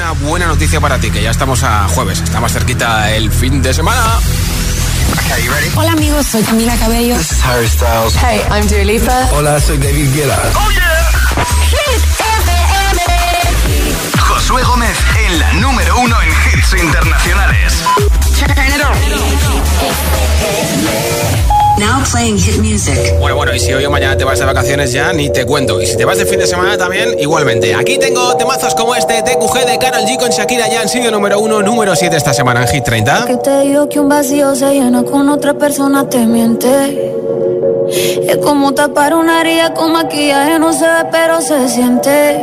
[0.00, 3.60] una buena noticia para ti, que ya estamos a jueves, está más cerquita el fin
[3.60, 4.00] de semana.
[5.76, 7.16] Hola amigos, soy Camila Cabello.
[7.16, 8.16] This is Harry Styles.
[8.16, 9.28] Hey, I'm Dua Lipa.
[9.32, 10.38] Hola, soy David Guetta.
[10.54, 11.10] Oh yeah.
[11.68, 12.02] Hit
[12.46, 13.02] FM.
[14.20, 17.74] Josué Gómez en la número uno en hits internacionales.
[21.80, 23.18] Now playing hit music.
[23.18, 25.80] Bueno, bueno, y si hoy o mañana te vas de vacaciones ya, ni te cuento.
[25.80, 27.74] Y si te vas de fin de semana también, igualmente.
[27.74, 31.40] Aquí tengo temazos como este, TQG de Carol G con Shakira ya han sido número
[31.40, 33.24] uno, número 7 esta semana en Hit 30.
[33.24, 37.14] Que te digo que un vacío se llena con otra persona te miente.
[38.28, 42.36] Es como tapar una herida con maquillaje, no se ve, pero se siente.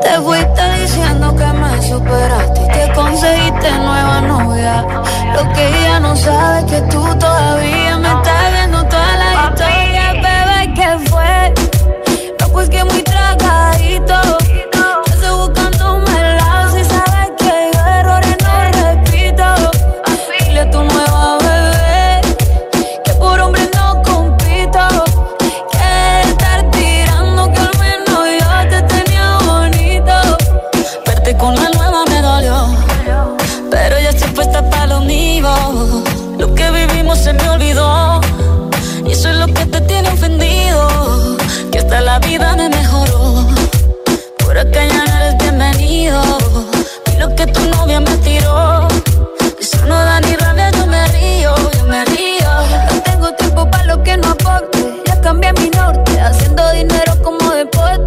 [0.00, 4.84] Te fuiste diciendo que me superaste y que conseguiste nueva novia.
[5.34, 10.12] Lo que ella no sabe es que tú todavía me estás viendo toda la historia,
[10.14, 11.54] bebé, ¿qué fue?
[12.40, 14.39] No, pues que muy tragadito.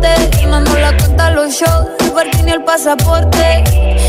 [0.03, 0.41] Deporte.
[0.41, 3.63] Y mando la cuenta a los shows, el parking y el pasaporte.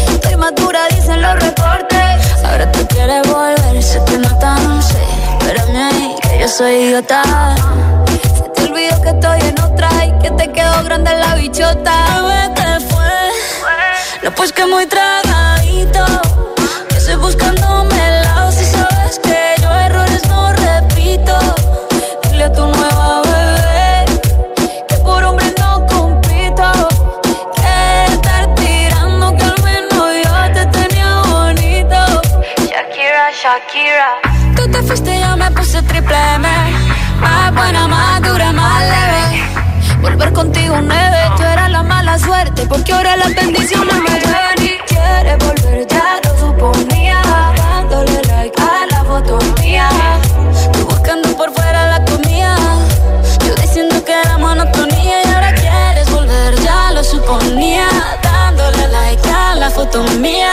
[0.08, 2.44] Estoy madura, dicen los reportes.
[2.44, 5.02] Ahora tú quieres volver, se te nota, no sé.
[5.40, 7.22] Espérame ahí, que yo soy idiota.
[8.36, 12.22] Se te olvidó que estoy en otra y que te quedó grande la bichota.
[12.22, 13.04] Bebé, ¿qué fue?
[14.22, 16.33] No, pues que muy tragadito.
[33.64, 34.20] Shakira.
[34.56, 36.48] Tú te fuiste y yo me puse triple M.
[37.20, 40.00] Más buena, más dura, más leve.
[40.00, 44.76] Volver contigo nueve, tú eras la mala suerte Porque ahora las bendiciones me llevan y
[44.86, 47.22] quieres volver, ya lo suponía.
[47.56, 49.88] Dándole like a la foto mía.
[50.72, 52.56] Tú buscando por fuera la comida.
[53.46, 57.86] Yo diciendo que era monotonía Y ahora quieres volver, ya lo suponía.
[58.22, 60.52] Dándole like a la foto mía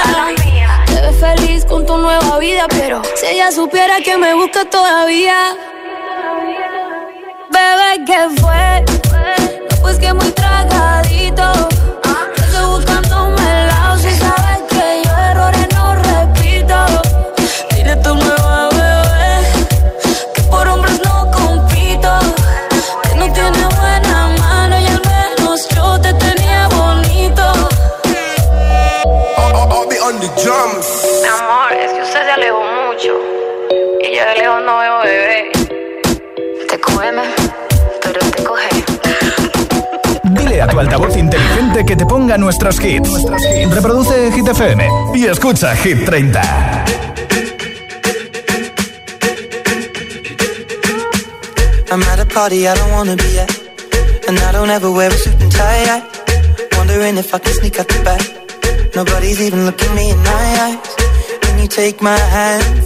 [1.22, 5.56] feliz con tu nueva vida Pero si ella supiera que me busca todavía
[7.50, 8.86] Bebé, ¿qué fue?
[9.70, 11.44] No, pues que muy tragadito.
[34.22, 35.52] Y yo de lejos no veo bebé.
[36.70, 37.24] Te come,
[38.04, 38.84] pero te coge.
[40.24, 43.10] Dile a tu altavoz inteligente que te ponga nuestros hits.
[43.74, 46.42] Reproduce Hit FM y escucha Hit 30.
[51.92, 53.50] I'm at a party I don't wanna be at.
[54.28, 56.04] And I don't ever wear a suit and tie.
[56.78, 58.22] Wondering if I can sneak out the back.
[58.96, 60.96] Nobody's even looking me in my eyes.
[61.42, 62.86] Can you take my hand,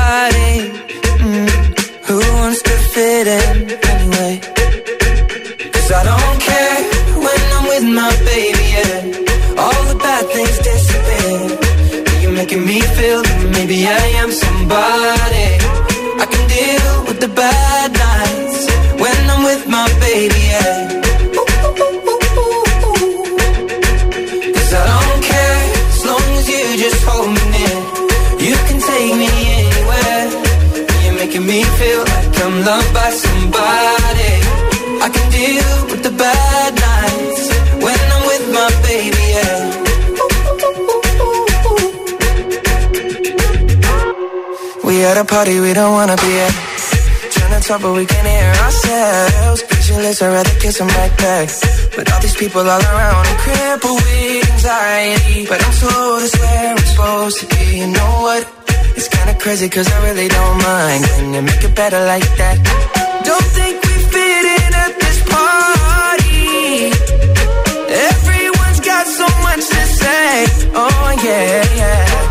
[31.03, 34.33] You're making me feel like I'm loved by somebody.
[35.05, 37.43] I can deal with the bad nights
[37.85, 39.59] when I'm with my baby, yeah.
[44.83, 46.53] We at a party we don't wanna be at.
[47.31, 49.80] Trying to talk but we can't hear ourselves.
[49.91, 51.49] Speechless, I'd rather kiss them right back.
[51.95, 55.45] But all these people all around, I'm crippled with anxiety.
[55.47, 57.79] But I'm told it's where I'm supposed to be.
[57.79, 58.41] You know what?
[58.95, 61.03] It's kinda crazy, cause I really don't mind.
[61.05, 62.57] Can you make it better like that?
[63.23, 66.91] Don't think we fit in at this party.
[68.11, 70.45] Everyone's got so much to say.
[70.73, 72.30] Oh, yeah, yeah.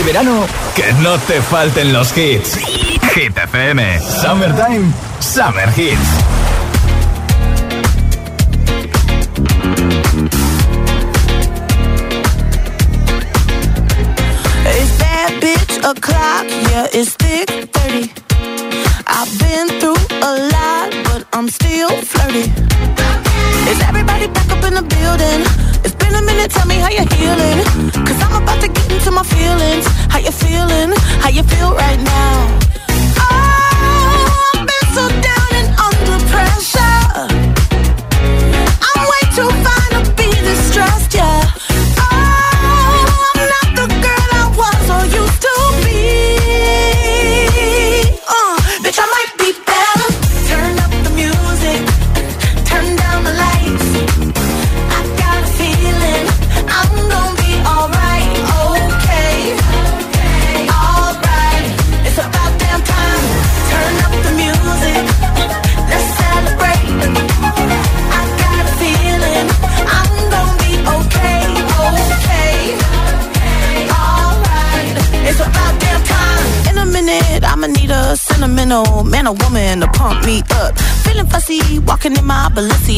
[0.00, 2.56] Este verano, que no te falten los hits.
[3.14, 6.00] Hit FM, Summertime, Summer Hits.
[14.64, 18.10] It's that bitch o'clock, yeah, it's thick 30.
[19.06, 22.50] I've been through a lot, but I'm still flirty.
[23.68, 25.42] Is everybody back up in the building?
[25.84, 28.19] It's been a minute, tell me how you're healing.
[29.22, 29.86] My feelings.
[30.08, 30.92] How you feeling?
[31.20, 32.69] How you feel right now?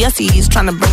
[0.03, 0.92] Balenciennes, trying to bring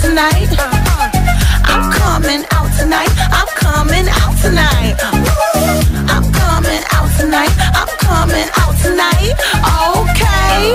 [0.00, 0.48] tonight.
[1.64, 3.12] I'm coming out tonight.
[3.30, 4.96] I'm coming out tonight.
[6.08, 7.54] I'm coming out tonight.
[7.76, 9.32] I'm coming out tonight.
[9.60, 10.74] Okay.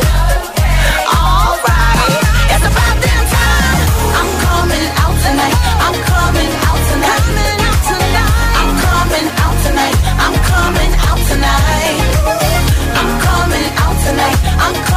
[1.10, 2.14] Alright.
[2.54, 2.98] It's about
[3.34, 3.82] time.
[4.20, 5.58] I'm coming out tonight.
[5.86, 7.24] I'm coming out tonight.
[8.62, 9.98] I'm coming out tonight.
[10.22, 11.98] I'm coming out tonight.
[13.00, 14.38] I'm coming out tonight.
[14.62, 14.95] I'm coming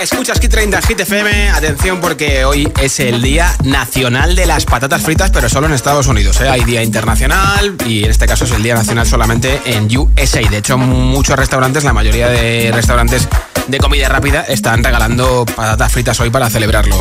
[0.00, 1.50] escuchas Kit 30 Hit FM.
[1.50, 6.06] Atención porque hoy es el Día Nacional de las Patatas Fritas, pero solo en Estados
[6.06, 6.40] Unidos.
[6.40, 6.48] ¿eh?
[6.48, 10.40] Hay Día Internacional y en este caso es el Día Nacional solamente en USA.
[10.48, 13.28] De hecho, muchos restaurantes, la mayoría de restaurantes
[13.68, 17.00] de comida rápida, están regalando patatas fritas hoy para celebrarlo.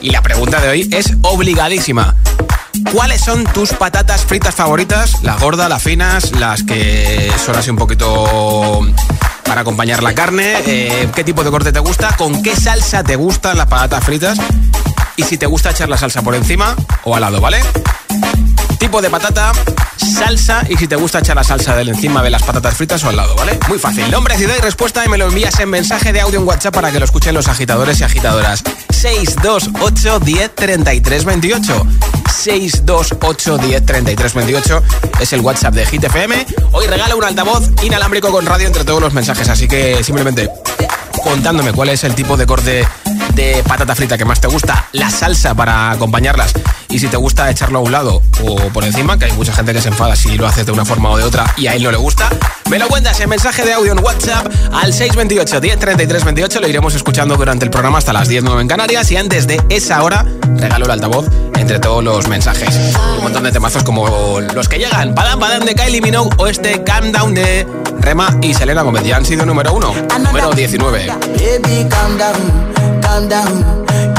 [0.00, 2.16] Y la pregunta de hoy es obligadísima.
[2.92, 5.22] ¿Cuáles son tus patatas fritas favoritas?
[5.22, 8.80] Las gordas, las finas, las que son así un poquito
[9.50, 13.16] para acompañar la carne, eh, qué tipo de corte te gusta, con qué salsa te
[13.16, 14.38] gustan las patatas fritas
[15.16, 17.60] y si te gusta echar la salsa por encima o al lado, ¿vale?
[18.80, 19.52] Tipo de patata,
[19.96, 23.10] salsa y si te gusta echar la salsa del encima de las patatas fritas o
[23.10, 23.58] al lado, ¿vale?
[23.68, 24.10] Muy fácil.
[24.10, 26.90] Nombre, ciudad y respuesta y me lo envías en mensaje de audio en WhatsApp para
[26.90, 28.64] que lo escuchen los agitadores y agitadoras.
[28.90, 31.86] 628 10 33 28.
[32.34, 34.82] 628 10 33 28
[35.20, 36.46] es el WhatsApp de Hit FM.
[36.72, 40.48] Hoy regala un altavoz inalámbrico con radio entre todos los mensajes, así que simplemente
[41.22, 42.88] contándome cuál es el tipo de corte
[43.34, 46.52] de patata frita que más te gusta, la salsa para acompañarlas.
[46.88, 49.72] Y si te gusta echarlo a un lado o por encima, que hay mucha gente
[49.72, 51.82] que se enfada si lo haces de una forma o de otra y a él
[51.82, 52.28] no le gusta,
[52.68, 56.68] me lo cuentas en mensaje de audio en WhatsApp al 628 10 33 28, lo
[56.68, 60.02] iremos escuchando durante el programa hasta las 10 9 en Canarias y antes de esa
[60.02, 62.74] hora regalo el altavoz entre todos los mensajes.
[63.18, 66.82] Un montón de temazos como los que llegan, Padam Padam de Kylie Minogue o este
[66.82, 67.66] Calm Down de
[68.00, 71.06] Rema y Selena Gómez ya han sido número uno, número 19.
[71.06, 72.72] Baby, calm down,
[73.18, 73.58] calm.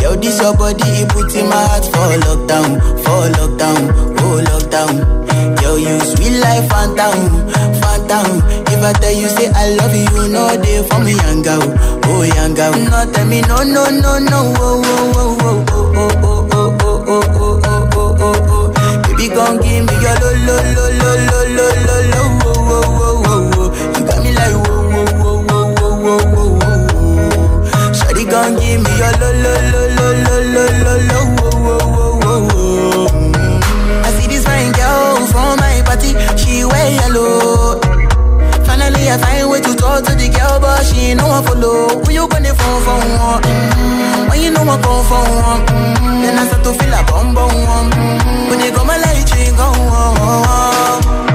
[0.02, 3.82] Yo, this your body, it puts in my heart for lockdown, for lockdown,
[4.20, 5.62] oh lockdown.
[5.62, 7.48] Yo, you sweet life, phantom,
[7.80, 8.42] phantom.
[8.68, 12.54] If I tell you, say I love you, know they for me, young oh young
[12.54, 12.72] girl.
[12.74, 17.08] No, tell me, no, no, no, no, oh, oh, oh, oh, oh, oh, oh, oh,
[17.08, 19.02] oh, oh, oh, oh, oh, oh.
[19.04, 22.84] Baby, gon' give me your lo, lo, lo, lo, lo, lo, lo, lo, oh, oh,
[23.00, 23.68] oh, oh, oh.
[23.96, 26.61] You got me like, whoa, whoa, whoa, whoa, whoa, whoa, whoa, whoa.
[26.61, 26.61] Shawty
[28.32, 32.20] gon' give me your lo, lo, lo, lo, lo, lo, lo, lo, oh, oh, oh,
[32.24, 34.02] oh, oh.
[34.06, 37.80] I see this fine girl from my party, she wear yellow.
[38.64, 42.00] Finally, I find way to talk to the girl, but she ain't no one follow.
[42.04, 43.44] Who you gonna phone for one?
[43.44, 44.30] Mm-hmm.
[44.30, 46.22] When you know I come for mm-hmm.
[46.24, 47.52] then I start to feel a bum bum.
[47.52, 48.50] Mm-hmm.
[48.50, 51.12] When you go my light, you go on.
[51.12, 51.31] Yeah, I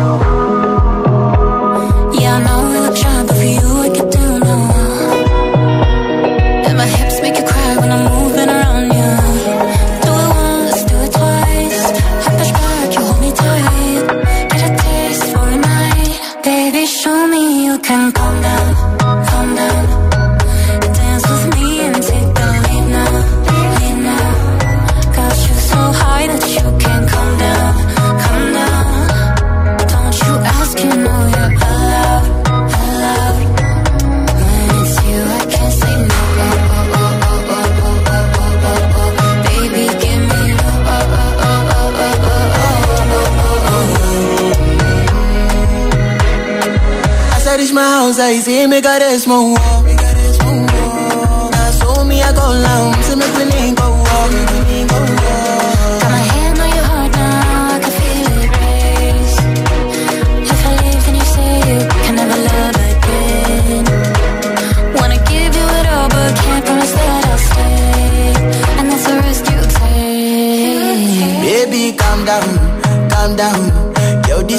[48.06, 49.75] Eu that he's in, make her this more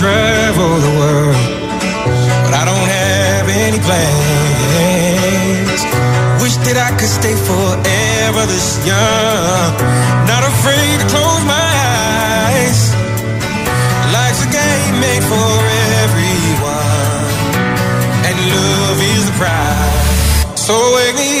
[0.00, 1.36] travel the world,
[2.44, 5.80] but I don't have any plans.
[6.40, 9.76] Wish that I could stay forever this young,
[10.24, 11.68] not afraid to close my
[12.48, 12.80] eyes.
[14.16, 15.52] Life's a game made for
[16.00, 17.28] everyone,
[18.24, 20.56] and love is the prize.
[20.56, 21.39] So wake me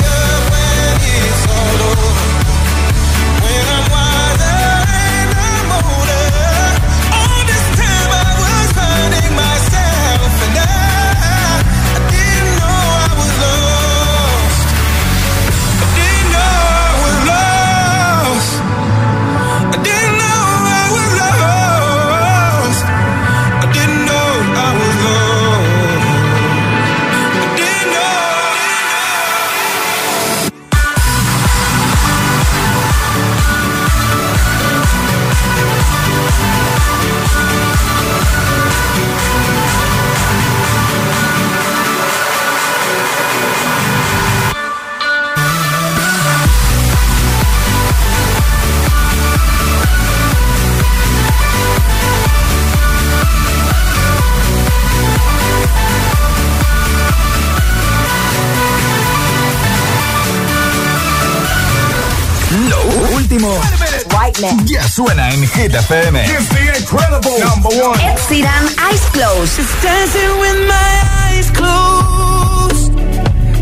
[64.40, 66.24] Ya suena en Hit FM.
[66.24, 68.00] It's the incredible number one.
[68.00, 69.56] Ed Sheeran, Eyes Closed.
[69.56, 70.92] Just dancing with my
[71.28, 72.92] eyes closed.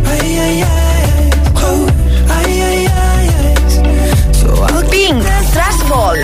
[0.07, 1.87] Ay, ay, ay, oh,
[2.31, 4.33] ay, ay, ay, ay.
[4.33, 5.21] So I'll Pink,
[5.53, 6.23] Trash Ball.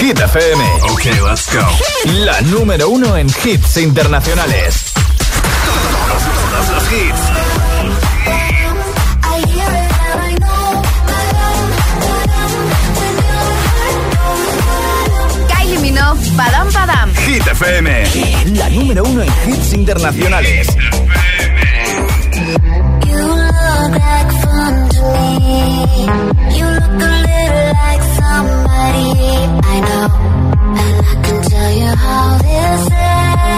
[0.00, 0.60] Hit FM.
[0.94, 1.60] Okay, let's go.
[2.24, 4.87] La número uno en hits internacionales.
[6.88, 7.20] Los hits.
[15.48, 17.14] Kylie Minogue, Padam Padam.
[17.26, 18.04] Hit FM.
[18.54, 20.68] La número uno en hits internacionales.
[29.60, 30.08] I know.
[30.80, 33.07] And I can tell you how this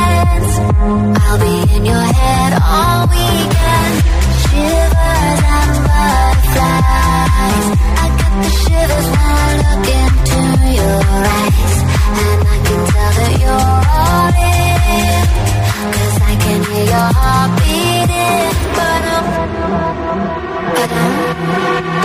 [0.02, 3.94] I'll be in your head all weekend.
[4.42, 7.66] Shivers and butterflies.
[8.02, 8.06] I
[8.42, 10.40] the shivers when I look into
[10.78, 11.76] your eyes.
[12.20, 15.24] And I can tell that you're all in.
[15.94, 18.52] Cause I can hear your heart beating.
[18.76, 19.24] Ba-dum,
[20.74, 21.10] ba-dum,
[21.44, 21.99] ba-dum,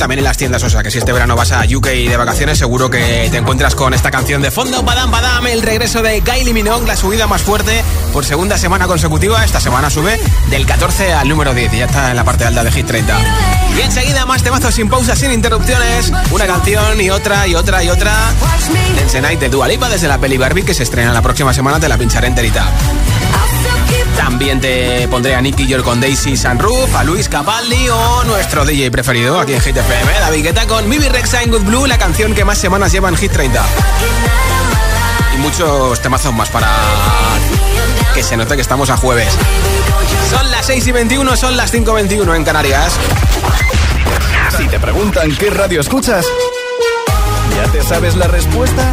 [0.00, 0.62] también en las tiendas.
[0.64, 3.74] O sea que si este verano vas a UK de vacaciones, seguro que te encuentras
[3.74, 7.42] con esta canción de fondo, Badam Badam, el regreso de Kylie Minogue, la subida más
[7.42, 9.44] fuerte por segunda semana consecutiva.
[9.44, 12.64] Esta semana sube del 14 al número 10 y ya está en la parte alta
[12.64, 13.18] de Hit 30.
[13.76, 16.10] Y enseguida más temazos sin pausa, sin interrupciones.
[16.30, 18.32] Una canción y otra y otra y otra.
[18.96, 21.78] Dance Night de Dua Lipa desde la peli Barbie que se estrena la próxima semana.
[21.78, 22.72] Te la pincharé enterita.
[24.20, 28.90] También te pondré a Nicky York con Daisy Sunroof, a Luis Capaldi o nuestro DJ
[28.90, 32.34] preferido aquí en Hit FM, David Guetta con Mibi Rexa en Good Blue, la canción
[32.34, 33.64] que más semanas lleva en Hit 30.
[35.34, 36.68] Y muchos temazos más para
[38.14, 39.32] que se note que estamos a jueves.
[40.28, 42.92] Son las 6 y 21, son las 5 y 21 en Canarias.
[44.54, 46.26] Si te preguntan qué radio escuchas,
[47.56, 48.92] ¿ya te sabes la respuesta?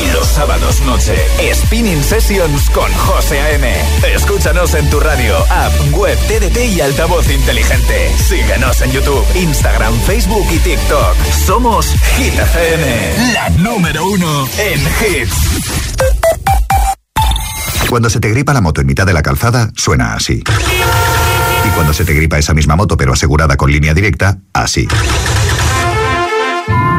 [0.00, 1.16] Y los sábados noche,
[1.54, 3.72] Spinning Sessions con José A.M.
[4.14, 8.12] Escúchanos en tu radio, app, web, TDT y altavoz inteligente.
[8.16, 11.16] Síguenos en YouTube, Instagram, Facebook y TikTok.
[11.46, 15.36] Somos Hit FM, la número uno en hits.
[17.88, 20.42] Cuando se te gripa la moto en mitad de la calzada, suena así.
[21.64, 24.88] Y cuando se te gripa esa misma moto pero asegurada con línea directa, así.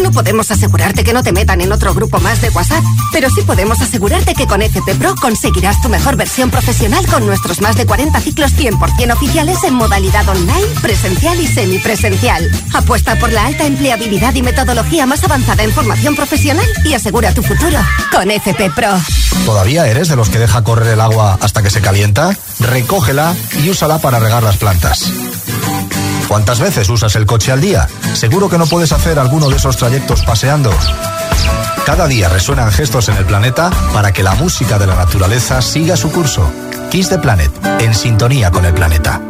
[0.00, 3.42] No podemos asegurarte que no te metan en otro grupo más de WhatsApp, pero sí
[3.42, 7.86] podemos asegurarte que con FP Pro conseguirás tu mejor versión profesional con nuestros más de
[7.86, 12.50] 40 ciclos 100% oficiales en modalidad online, presencial y semipresencial.
[12.72, 17.42] Apuesta por la alta empleabilidad y metodología más avanzada en formación profesional y asegura tu
[17.42, 17.78] futuro
[18.10, 18.98] con FP Pro.
[19.44, 22.36] ¿Todavía eres de los que deja correr el agua hasta que se calienta?
[22.60, 25.12] Recógela y úsala para regar las plantas.
[26.32, 27.86] ¿Cuántas veces usas el coche al día?
[28.14, 30.70] Seguro que no puedes hacer alguno de esos trayectos paseando.
[31.84, 35.94] Cada día resuenan gestos en el planeta para que la música de la naturaleza siga
[35.94, 36.50] su curso.
[36.90, 39.20] Kiss the Planet, en sintonía con el planeta.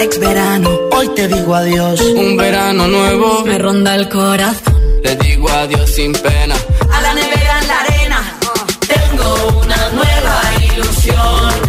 [0.00, 2.00] Ex verano, hoy te digo adiós.
[2.00, 4.74] Un verano nuevo me ronda el corazón.
[5.04, 6.56] Le digo adiós sin pena.
[6.92, 8.38] A la nevera en la arena,
[8.88, 10.40] tengo una nueva
[10.74, 11.67] ilusión.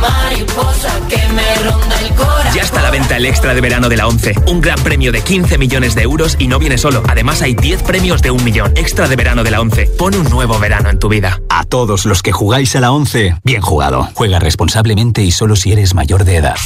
[0.00, 2.54] Mariposa que me ronda el corazón.
[2.54, 4.34] Ya está a la venta el extra de verano de la 11.
[4.46, 7.02] Un gran premio de 15 millones de euros y no viene solo.
[7.08, 8.72] Además hay 10 premios de un millón.
[8.76, 9.86] Extra de verano de la 11.
[9.98, 11.40] Pon un nuevo verano en tu vida.
[11.48, 14.08] A todos los que jugáis a la 11, bien jugado.
[14.14, 16.56] Juega responsablemente y solo si eres mayor de edad.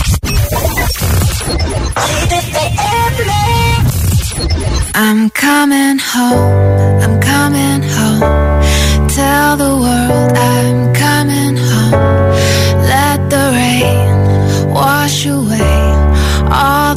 [4.95, 9.09] I'm coming home, I'm coming home.
[9.09, 11.16] Tell the world I'm coming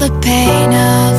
[0.09, 1.18] the pain of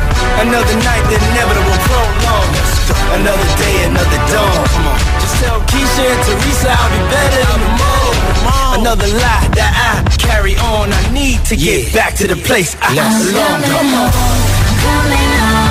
[0.41, 2.49] Another night, the inevitable prolong.
[3.17, 4.65] Another day, another dawn.
[4.67, 4.99] Come on.
[5.21, 8.81] Just tell Keisha and Teresa I'll be better morning.
[8.81, 10.91] Another lie that I carry on.
[10.91, 11.93] I need to get yeah.
[11.93, 13.61] back to the place I belong.
[13.61, 14.11] Come on.
[14.81, 15.70] Coming home.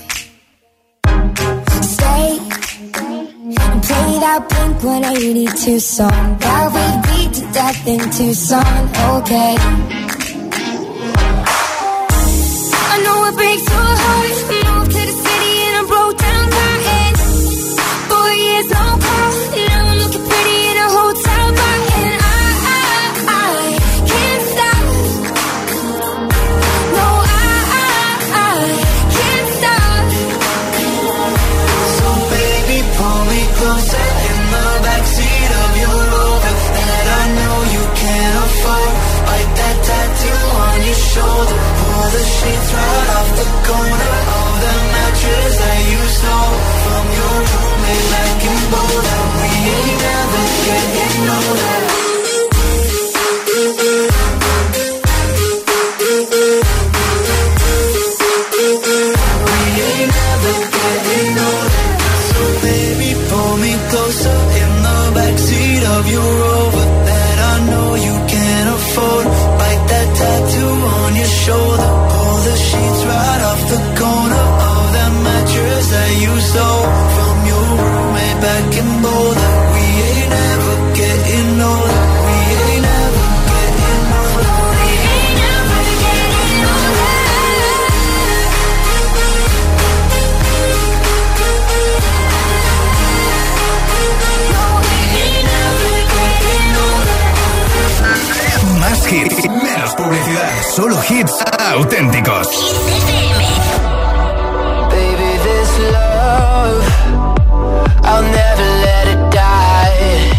[4.21, 8.83] that Blink 182 song that we beat to death in Tucson,
[9.17, 9.55] okay?
[12.85, 14.40] I know it breaks your heart.
[43.43, 44.20] the corner
[100.81, 101.43] Solo hits
[101.75, 102.47] auténticos.
[104.89, 106.83] Baby, this love,
[108.03, 110.31] I'll never let it die.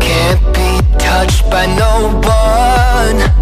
[0.00, 3.41] Can't be touched by no one.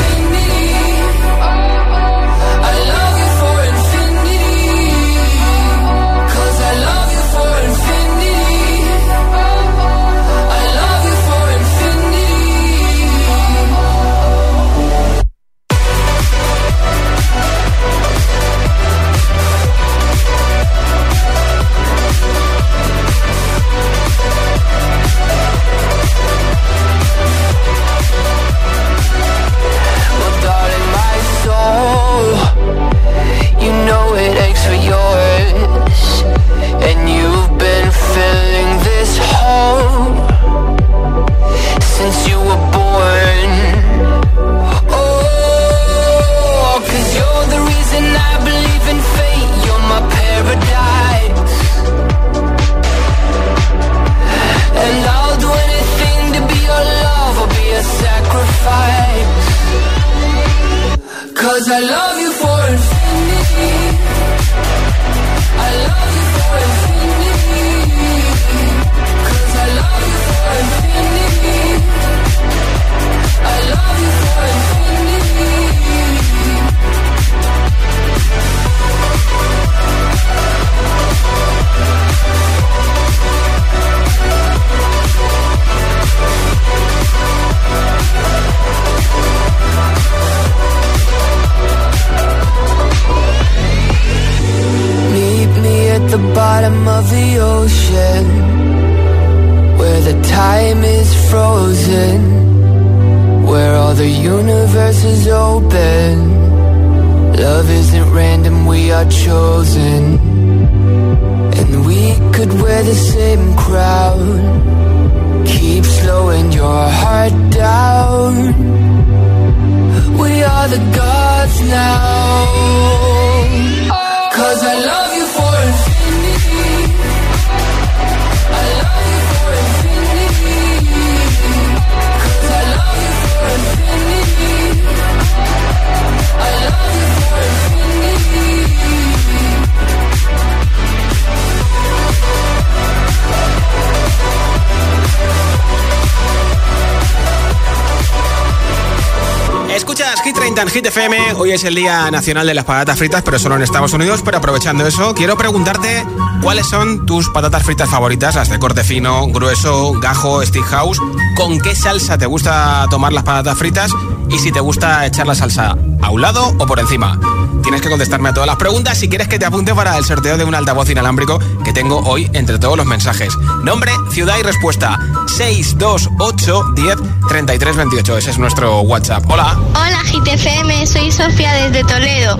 [150.81, 150.91] Hit.
[151.37, 154.21] Hoy es el Día Nacional de las Patatas Fritas, pero solo en Estados Unidos.
[154.25, 156.03] Pero aprovechando eso, quiero preguntarte
[156.41, 160.99] cuáles son tus patatas fritas favoritas, las de corte fino, grueso, gajo, stick house.
[161.35, 163.91] ¿Con qué salsa te gusta tomar las patatas fritas?
[164.29, 167.19] Y si te gusta echar la salsa a un lado o por encima.
[167.61, 170.37] Tienes que contestarme a todas las preguntas si quieres que te apunte para el sorteo
[170.37, 173.33] de un altavoz inalámbrico que tengo hoy entre todos los mensajes.
[173.63, 174.99] Nombre, ciudad y respuesta.
[175.27, 176.95] 628 10
[177.29, 178.17] 33 28.
[178.17, 179.23] Ese es nuestro WhatsApp.
[179.29, 179.57] Hola.
[179.75, 182.39] Hola GTFM, soy Sofía desde Toledo.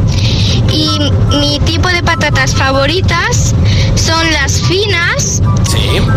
[0.72, 3.54] Y mi tipo de patatas favoritas
[3.96, 5.42] son las finas,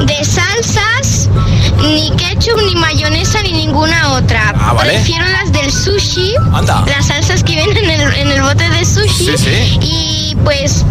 [0.06, 1.28] de salsas,
[1.82, 4.54] ni ketchup, ni mayonesa, ni ninguna otra.
[4.58, 4.94] Ah, vale.
[4.94, 6.84] Prefiero las del sushi, Anda.
[6.86, 8.93] las salsas que vienen en el, en el bote de sushi.
[9.02, 9.78] Sí, sí.
[9.80, 10.84] Y pues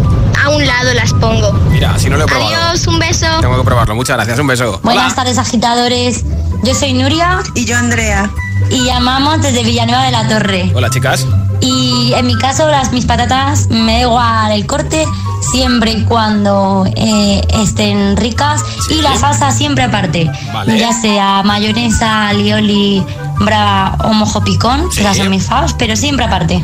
[0.44, 1.54] a un lado las pongo.
[1.72, 2.54] Mira, si no lo he probado.
[2.54, 3.28] Adiós, un beso.
[3.40, 3.96] Tengo que probarlo.
[3.96, 4.40] Muchas gracias.
[4.40, 4.80] Un beso.
[4.84, 6.24] Buenas tardes, agitadores.
[6.64, 7.40] Yo soy Nuria.
[7.56, 8.30] Y yo, Andrea.
[8.70, 10.72] Y llamamos desde Villanueva de la Torre.
[10.74, 11.26] Hola, chicas.
[11.62, 15.06] Y en mi caso, las mis patatas me da igual el corte,
[15.52, 18.62] siempre y cuando eh, estén ricas.
[18.90, 20.30] Y la salsa siempre aparte.
[20.54, 20.78] Vale.
[20.78, 23.04] Ya sea mayonesa, alioli,
[23.40, 25.02] brava o mojo picón, Sí.
[25.02, 26.64] esas son mis pero siempre aparte.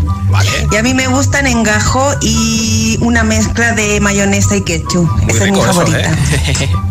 [0.72, 5.10] Y a mí me gustan en gajo y una mezcla de mayonesa y ketchup.
[5.24, 6.00] Muy Esa es mi eso, favorita.
[6.00, 6.70] ¿eh?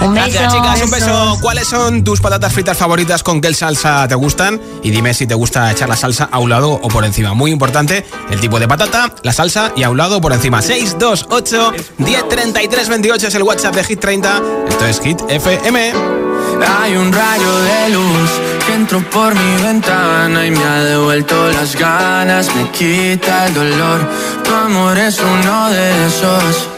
[0.00, 0.82] Un Gracias, chicas.
[0.82, 1.38] Un beso.
[1.40, 3.22] ¿Cuáles son tus patatas fritas favoritas?
[3.22, 4.60] ¿Con qué salsa te gustan?
[4.82, 7.34] Y dime si te gusta echar la salsa a un lado o por encima.
[7.34, 10.62] Muy importante, el tipo de patata, la salsa y a un lado o por encima.
[10.62, 14.42] 628 1033 28 es el WhatsApp de Hit 30.
[14.68, 15.92] Esto es Hit FM.
[16.80, 18.30] Hay un rayo de luz
[18.66, 24.08] que entró por mi ventana y me ha devuelto las ganas, me quita el dolor.
[24.44, 26.77] Tu amor es uno de esos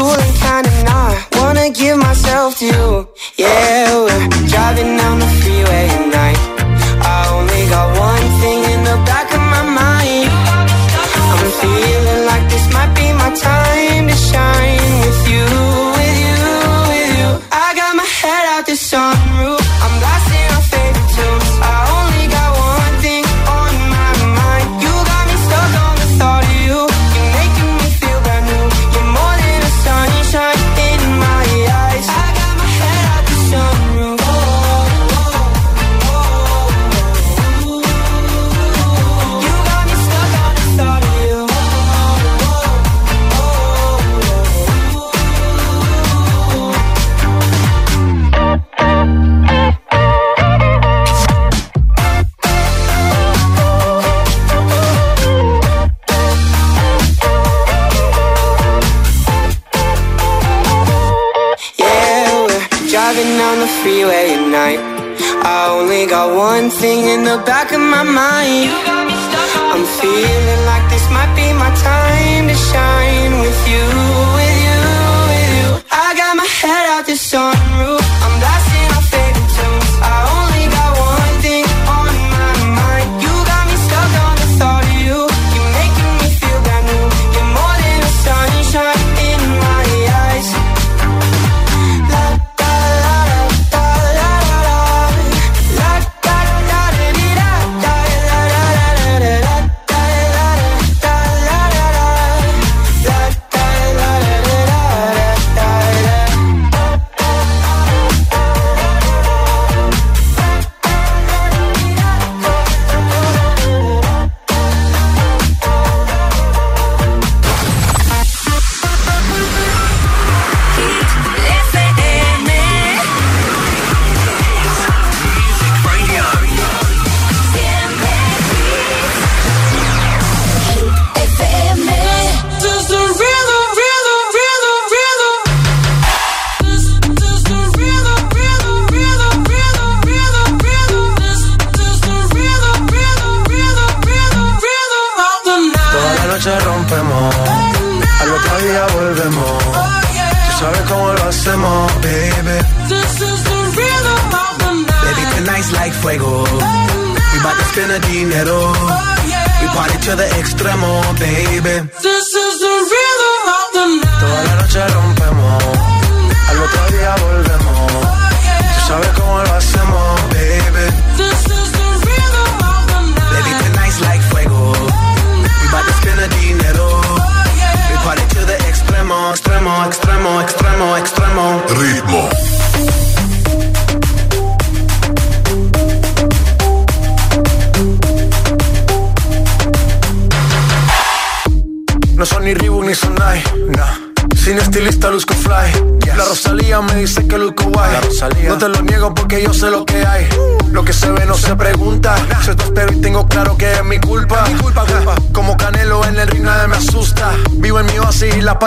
[0.00, 1.14] cool and kinda not.
[1.36, 2.99] Wanna give myself to you.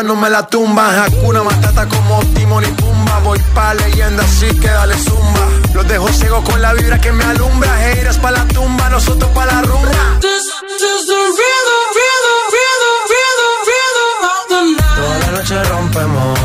[0.04, 0.96] no me la tumban.
[1.00, 3.20] Hakuna Matata como Timon y Pumba.
[3.20, 5.46] Voy pa' leyenda, así que dale zumba.
[5.74, 7.70] Los dejo ciego con la vibra que me alumbra.
[7.90, 10.20] Heiras pa' la tumba, nosotros pa' la rumba.
[10.22, 14.96] This, is the rhythm, rhythm, rhythm, rhythm, rhythm of the night.
[14.96, 16.40] Toda la noche rompemos.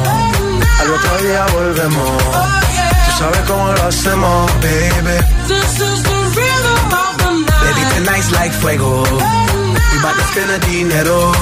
[0.80, 2.10] Al otro día volvemos.
[2.10, 3.04] Oh, yeah.
[3.06, 5.18] Tú sabes cómo lo hacemos, baby.
[5.48, 7.08] This is the rhythm of
[8.32, 9.02] like fuego.
[9.02, 9.38] Oh,
[9.94, 11.32] y va a dinero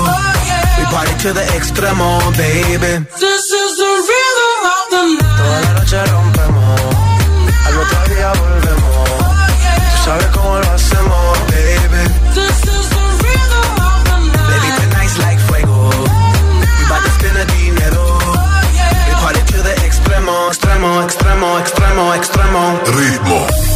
[0.91, 3.05] party to the extremo, baby.
[3.21, 5.37] This is the rhythm of the night.
[5.39, 8.97] Toda la noche rompemos, oh, al otro día volvemos.
[8.97, 9.27] Oh,
[9.61, 9.91] yeah.
[9.91, 12.03] Tú sabes cómo lo hacemos, baby.
[12.35, 14.49] This is the rhythm of the night.
[14.51, 15.91] Baby, tonight's like fuego.
[15.93, 16.05] Oh,
[16.79, 18.05] We bout to spend the dinero.
[18.07, 18.37] Oh,
[18.75, 19.09] yeah.
[19.09, 22.63] We party to the extremo, extremo, extremo, extremo, extremo.
[22.97, 23.76] Ritmo.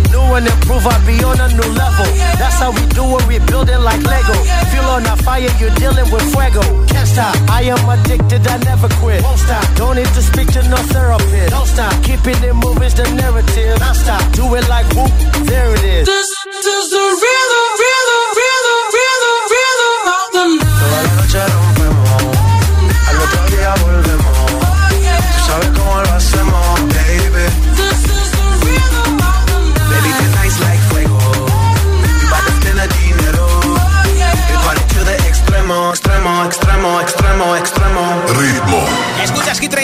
[0.31, 2.07] And improve, I be on a new level.
[2.39, 4.33] That's how we do it, we build it like Lego.
[4.71, 6.63] Feel on a fire, you're dealing with fuego.
[6.87, 9.21] Can't stop, I am addicted, I never quit.
[9.23, 11.51] Won't stop, don't need to speak to no therapist.
[11.51, 13.77] Don't stop, keeping it moving's the narrative.
[13.81, 15.11] Non stop, do it like whoop,
[15.45, 16.07] there it is.
[16.07, 16.29] This
[16.63, 18.00] is the rhythm, rhythm, rhythm,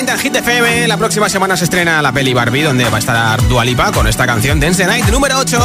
[0.07, 0.87] Escuchas Hit 30 en Hit.
[0.87, 4.25] La próxima semana se estrena la peli Barbie, donde va a estar Dualipa con esta
[4.25, 5.59] canción Dance the Night número 8.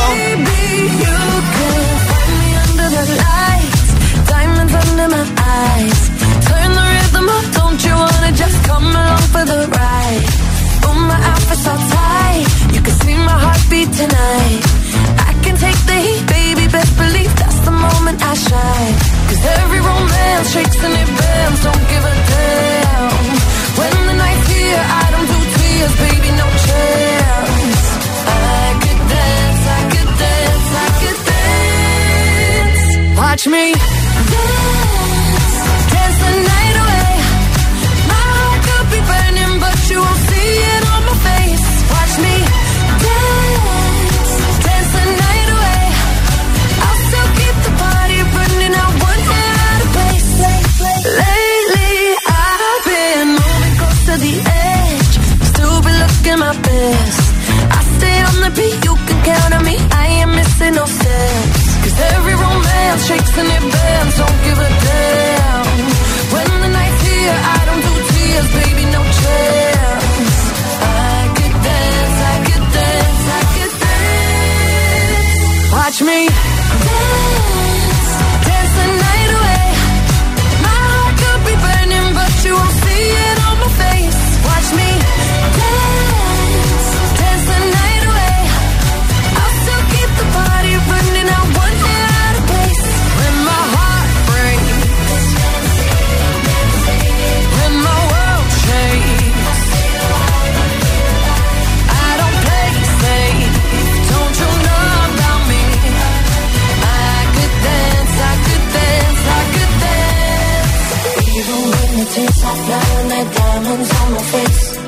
[113.53, 114.79] Diamonds on my face,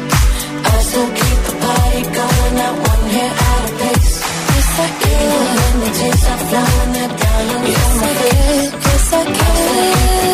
[0.73, 2.55] I still keep the party going.
[2.61, 4.12] Not one hair out of place.
[4.55, 5.21] Yes, I can.
[5.25, 10.34] Even when the tears are flowing like diamonds on my face, yes, I can.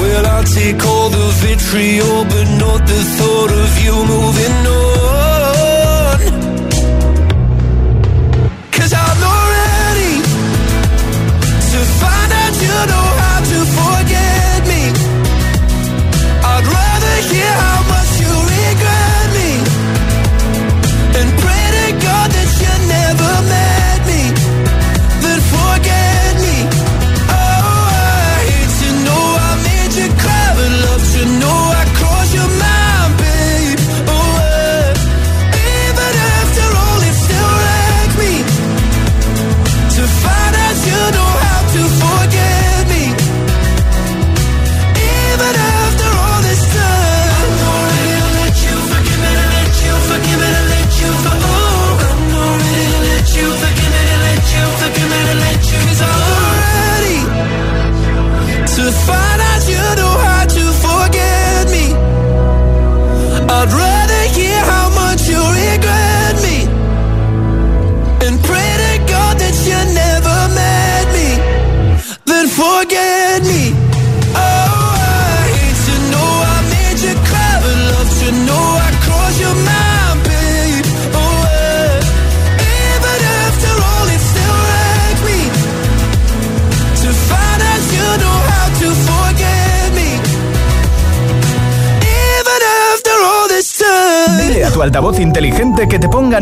[0.00, 6.18] Well, I'll take all the vitriol, but not the thought of you moving on.
[8.76, 10.14] Cause I'm not ready
[11.72, 13.13] to find out you know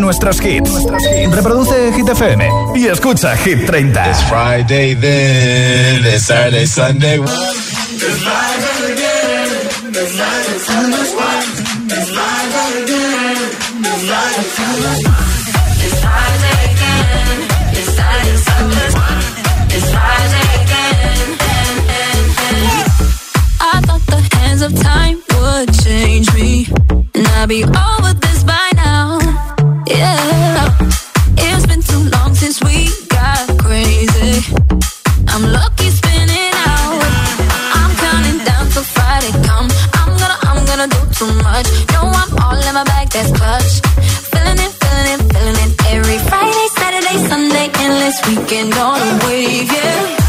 [0.02, 0.70] nuestros hits.
[1.30, 4.10] Reproduce Hit FM y escucha Hit 30.
[4.10, 7.20] It's Friday then, it's Saturday, Sunday.
[48.52, 50.21] Weekend on a wave, yeah.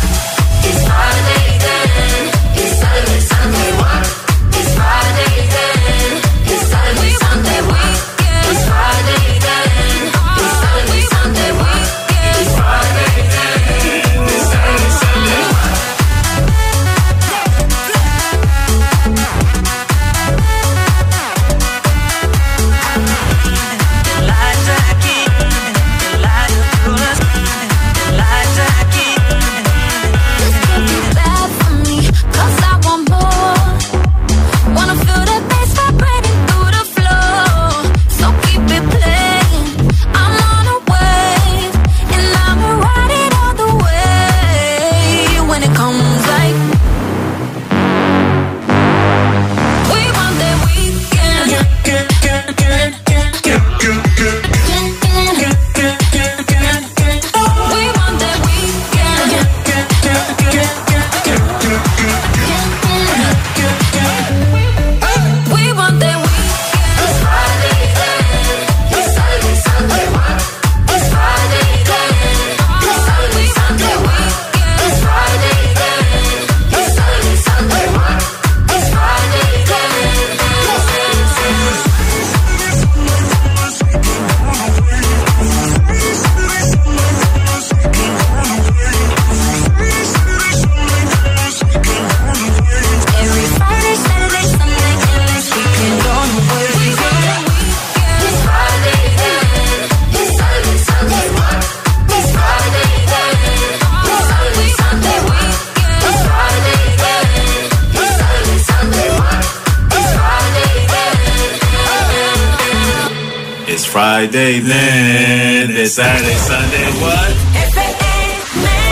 [113.73, 117.33] It's Friday then, it's Saturday, Sunday, what?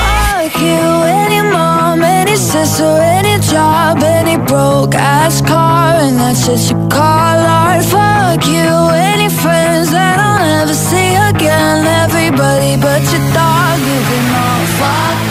[0.01, 0.81] Fuck you,
[1.21, 7.37] any mom, any sister, any job, any broke ass car, and that's what you call
[7.45, 7.85] art.
[7.85, 11.85] Fuck you, any friends that I'll never see again.
[11.85, 15.30] Everybody but your dog, you can all fuck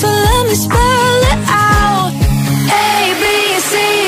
[0.00, 2.12] So let me spell it out.
[2.70, 3.24] A B
[3.70, 4.07] C